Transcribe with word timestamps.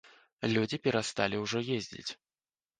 Людзі 0.53 0.79
перасталі 0.87 1.43
ўжо 1.45 1.63
ездзіць. 1.79 2.11